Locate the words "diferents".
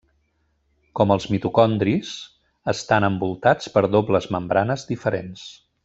4.95-5.47